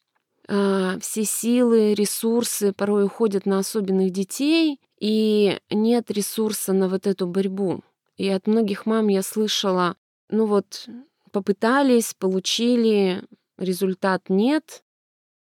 [0.48, 7.28] э, все силы, ресурсы порой уходят на особенных детей, и нет ресурса на вот эту
[7.28, 7.84] борьбу.
[8.18, 9.98] И от многих мам я слышала,
[10.30, 10.90] ну вот,
[11.32, 13.22] попытались, получили,
[13.60, 14.84] результат нет,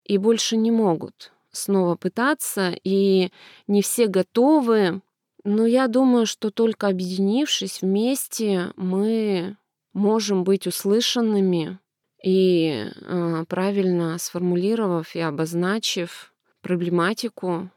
[0.03, 3.31] и больше не могут снова пытаться, и
[3.69, 5.01] не все готовы.
[5.45, 9.57] Но я думаю, что только объединившись вместе, мы
[9.93, 11.79] можем быть услышанными
[12.21, 17.71] и э, правильно сформулировав и обозначив проблематику,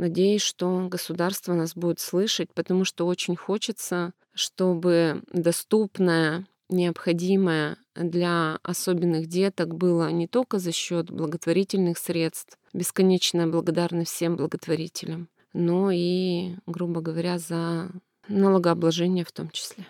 [0.00, 9.26] Надеюсь, что государство нас будет слышать, потому что очень хочется, чтобы доступное, необходимое для особенных
[9.26, 17.02] деток было не только за счет благотворительных средств, бесконечная благодарность всем благотворителям, но и, грубо
[17.02, 17.90] говоря, за
[18.26, 19.86] налогообложение в том числе.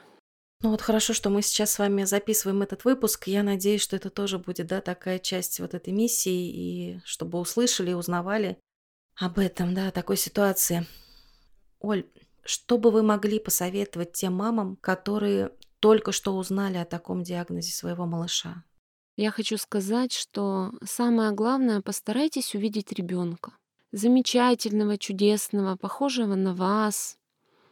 [0.61, 3.29] Ну вот хорошо, что мы сейчас с вами записываем этот выпуск.
[3.29, 7.93] Я надеюсь, что это тоже будет, да, такая часть вот этой миссии, и чтобы услышали,
[7.93, 8.59] узнавали
[9.21, 10.87] об этом, да, такой ситуации.
[11.79, 12.07] Оль,
[12.43, 18.07] что бы вы могли посоветовать тем мамам, которые только что узнали о таком диагнозе своего
[18.07, 18.65] малыша?
[19.17, 23.53] Я хочу сказать, что самое главное, постарайтесь увидеть ребенка.
[23.93, 27.19] Замечательного, чудесного, похожего на вас.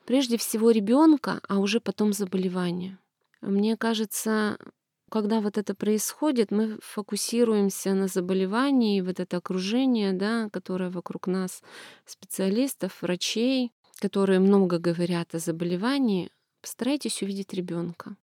[0.05, 2.99] Прежде всего ребенка, а уже потом заболевание.
[3.41, 4.59] Мне кажется,
[5.09, 11.63] когда вот это происходит, мы фокусируемся на заболевании, вот это окружение, да, которое вокруг нас,
[12.07, 18.17] специалистов, врачей, которые много говорят о заболевании, постарайтесь увидеть ребенка.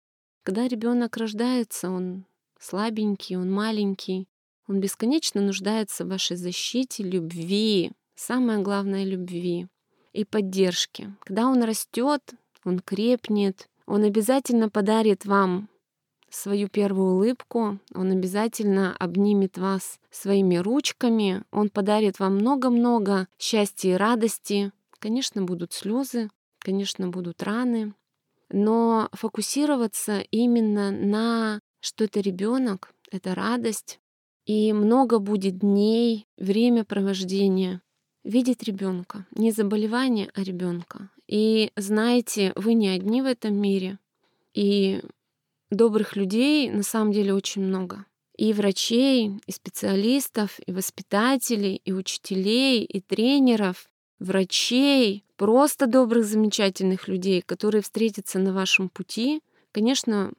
[0.43, 2.25] Когда ребенок рождается, он
[2.59, 4.27] слабенький, он маленький,
[4.67, 9.67] он бесконечно нуждается в вашей защите, любви, самое главное— любви
[10.13, 11.13] и поддержке.
[11.21, 12.21] Когда он растет,
[12.63, 15.69] он крепнет, он обязательно подарит вам
[16.35, 23.97] свою первую улыбку, он обязательно обнимет вас своими ручками, он подарит вам много-много счастья и
[23.97, 24.71] радости.
[24.99, 26.29] Конечно, будут слезы,
[26.59, 27.93] конечно, будут раны,
[28.49, 33.99] но фокусироваться именно на что это ребенок, это радость,
[34.45, 37.81] и много будет дней, время провождения.
[38.23, 41.09] Видеть ребенка, не заболевание, а ребенка.
[41.27, 43.99] И знаете, вы не одни в этом мире.
[44.53, 45.01] И
[45.75, 48.05] добрых людей на самом деле очень много.
[48.37, 57.41] И врачей, и специалистов, и воспитателей, и учителей, и тренеров, врачей, просто добрых, замечательных людей,
[57.41, 59.41] которые встретятся на вашем пути.
[59.71, 60.31] Конечно,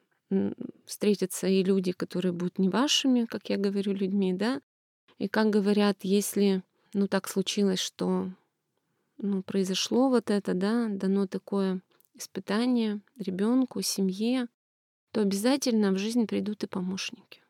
[0.86, 4.60] встретятся и люди, которые будут не вашими, как я говорю, людьми, да.
[5.18, 6.62] И как говорят, если,
[6.92, 8.30] ну, так случилось, что,
[9.18, 11.80] ну, произошло вот это, да, дано такое
[12.14, 14.48] испытание ребенку, семье,
[15.14, 17.40] то обязательно в жизнь придут и помощники.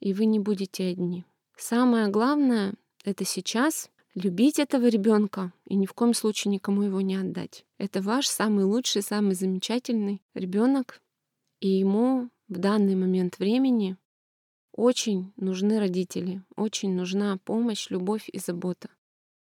[0.00, 1.24] И вы не будете одни.
[1.56, 7.16] Самое главное— это сейчас любить этого ребенка и ни в коем случае никому его не
[7.16, 7.64] отдать.
[7.78, 11.00] Это ваш самый лучший, самый замечательный ребенок,
[11.60, 13.96] и ему в данный момент времени
[14.72, 18.90] очень нужны родители, очень нужна помощь, любовь и забота.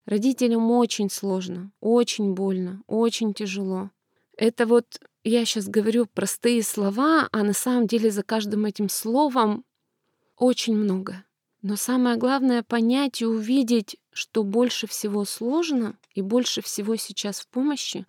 [0.05, 3.91] Родителям очень сложно, очень больно, очень тяжело.
[4.37, 5.01] Это вот
[5.31, 9.65] я сейчас говорю простые слова, а на самом деле за каждым этим словом
[10.37, 11.25] очень много.
[11.63, 17.49] Но самое главное понять и увидеть, что больше всего сложно и больше всего сейчас в
[17.49, 18.05] помощи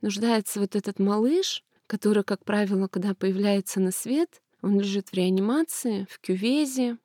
[0.00, 6.06] нуждается вот этот малыш, который, как правило, когда появляется на свет, он лежит в реанимации,
[6.08, 6.96] в кювезе.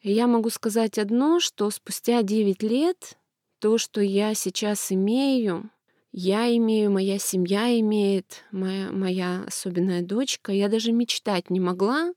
[0.00, 3.18] И я могу сказать одно, что спустя 9 лет
[3.58, 5.70] то, что я сейчас имею,
[6.12, 12.12] я имею, моя семья имеет, моя, моя особенная дочка, я даже мечтать не могла,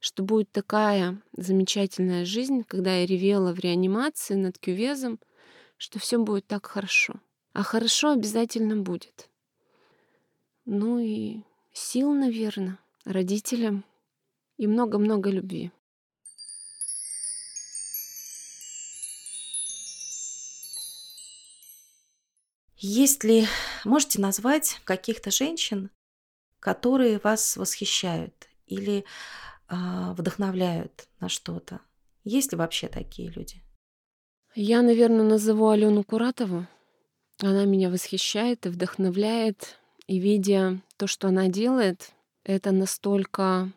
[0.00, 5.20] что будет такая замечательная жизнь, когда я ревела в реанимации над кювезом,
[5.76, 7.14] что все будет так хорошо.
[7.52, 9.30] А хорошо обязательно будет.
[10.64, 11.42] Ну и
[11.72, 13.84] сил, наверное, родителям
[14.58, 15.70] и много-много любви.
[22.78, 23.46] Есть ли,
[23.84, 25.90] можете назвать каких-то женщин,
[26.60, 29.04] которые вас восхищают или
[29.68, 29.74] э,
[30.12, 31.80] вдохновляют на что-то?
[32.22, 33.62] Есть ли вообще такие люди?
[34.54, 36.66] Я, наверное, назову Алену Куратову.
[37.40, 39.78] Она меня восхищает и вдохновляет.
[40.06, 42.12] И видя то, что она делает,
[42.44, 43.72] это настолько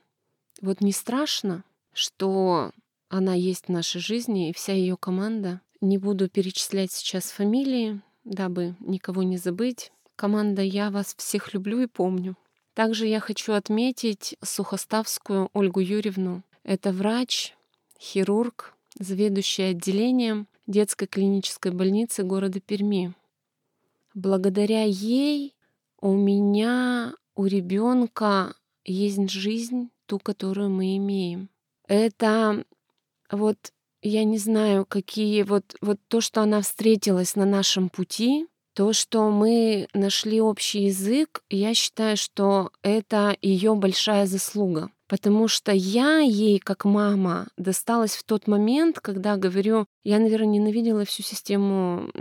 [0.62, 2.72] вот не страшно, что
[3.08, 5.62] она есть в нашей жизни, и вся ее команда.
[5.82, 9.92] Не буду перечислять сейчас фамилии, дабы никого не забыть.
[10.16, 12.38] Команда «Я вас всех люблю и помню».
[12.74, 16.44] Также я хочу отметить Сухоставскую Ольгу Юрьевну.
[16.64, 17.56] Это врач,
[18.00, 23.14] хирург, заведующий отделением детской клинической больницы города Перми.
[24.14, 25.56] Благодаря ей
[26.00, 28.56] у меня, у ребенка
[28.86, 31.50] есть жизнь, ту, которую мы имеем.
[31.88, 32.64] Это
[33.32, 38.94] вот я не знаю, какие вот, вот то, что она встретилась на нашем пути, то,
[38.94, 44.90] что мы нашли общий язык, я считаю, что это ее большая заслуга.
[45.10, 51.04] Потому что я ей, как мама, досталась в тот момент, когда, говорю, я, наверное, ненавидела
[51.04, 52.12] всю систему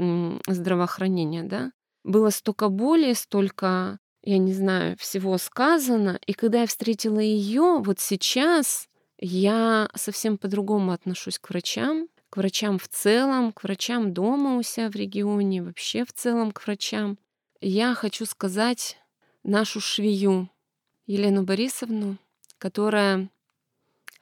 [0.49, 1.71] здравоохранения, да.
[2.03, 6.19] Было столько боли, столько, я не знаю, всего сказано.
[6.27, 8.89] И когда я встретила ее, вот сейчас
[9.19, 14.91] я совсем по-другому отношусь к врачам, к врачам в целом, к врачам дома у себя
[14.91, 17.19] в регионе, вообще в целом к врачам.
[17.61, 18.99] Я хочу сказать
[19.43, 20.49] нашу швею
[21.07, 22.17] Елену Борисовну,
[22.59, 23.29] которая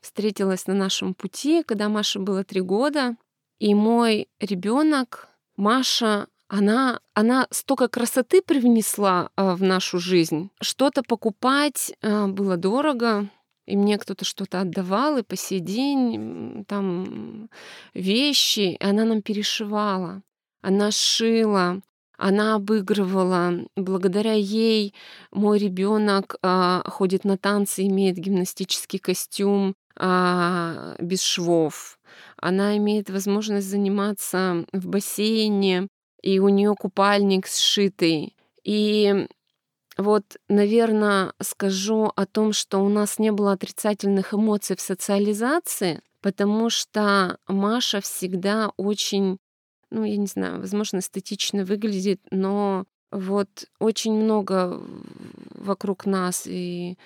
[0.01, 3.17] встретилась на нашем пути, когда Маше было три года.
[3.59, 10.51] И мой ребенок, Маша, она, она столько красоты привнесла а, в нашу жизнь.
[10.61, 13.29] Что-то покупать а, было дорого,
[13.67, 17.51] и мне кто-то что-то отдавал, и по сей день там
[17.95, 20.23] вещи, и она нам перешивала,
[20.63, 21.81] она шила,
[22.17, 23.67] она обыгрывала.
[23.77, 24.95] Благодаря ей
[25.31, 31.99] мой ребенок а, ходит на танцы, имеет гимнастический костюм а, без швов.
[32.37, 35.89] Она имеет возможность заниматься в бассейне,
[36.23, 38.35] и у нее купальник сшитый.
[38.65, 39.29] И
[39.97, 46.69] вот, наверное, скажу о том, что у нас не было отрицательных эмоций в социализации, потому
[46.71, 49.39] что Маша всегда очень,
[49.91, 54.83] ну, я не знаю, возможно, эстетично выглядит, но вот очень много
[55.55, 56.99] вокруг нас и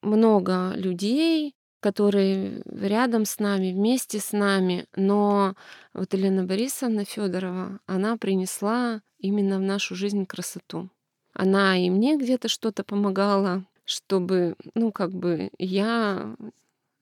[0.00, 5.54] много людей, которые рядом с нами, вместе с нами, но
[5.92, 10.88] вот Елена Борисовна Федорова, она принесла именно в нашу жизнь красоту.
[11.32, 16.36] Она и мне где-то что-то помогала, чтобы, ну, как бы я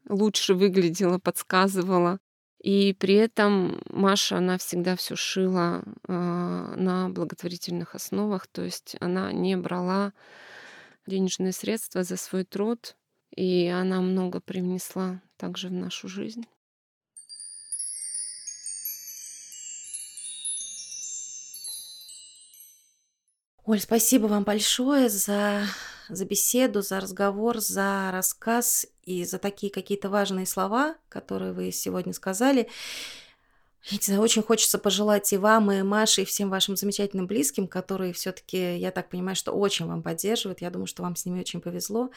[0.09, 2.19] лучше выглядела, подсказывала.
[2.63, 9.33] И при этом Маша, она всегда все шила э, на благотворительных основах, то есть она
[9.33, 10.13] не брала
[11.07, 12.97] денежные средства за свой труд,
[13.35, 16.45] и она много привнесла также в нашу жизнь.
[23.71, 25.63] Оль, спасибо вам большое за
[26.09, 32.13] за беседу, за разговор, за рассказ и за такие какие-то важные слова, которые вы сегодня
[32.13, 32.69] сказали.
[33.85, 37.69] Я не знаю, очень хочется пожелать и вам, и Маше, и всем вашим замечательным близким,
[37.69, 40.61] которые все-таки, я так понимаю, что очень вам поддерживают.
[40.61, 42.11] Я думаю, что вам с ними очень повезло.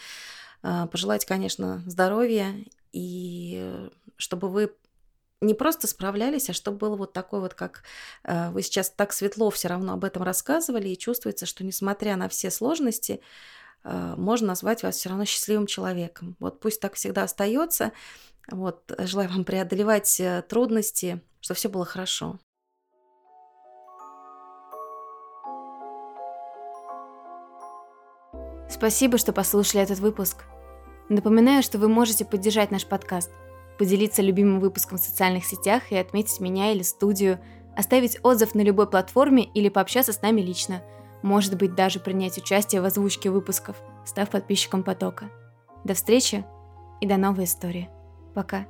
[0.63, 2.55] А, пожелать, конечно, здоровья
[2.93, 4.73] и чтобы вы
[5.43, 7.83] не просто справлялись, а чтобы было вот такой вот, как
[8.23, 12.29] э, вы сейчас так светло все равно об этом рассказывали, и чувствуется, что несмотря на
[12.29, 13.21] все сложности,
[13.83, 16.35] э, можно назвать вас все равно счастливым человеком.
[16.39, 17.91] Вот пусть так всегда остается.
[18.49, 22.39] Вот, желаю вам преодолевать э, трудности, чтобы все было хорошо.
[28.69, 30.45] Спасибо, что послушали этот выпуск.
[31.07, 33.29] Напоминаю, что вы можете поддержать наш подкаст–
[33.83, 37.41] поделиться любимым выпуском в социальных сетях и отметить меня или студию,
[37.75, 40.81] оставить отзыв на любой платформе или пообщаться с нами лично.
[41.21, 43.75] Может быть, даже принять участие в озвучке выпусков,
[44.05, 45.29] став подписчиком потока.
[45.83, 46.45] До встречи
[47.01, 47.89] и до новой истории.
[48.33, 48.65] Пока.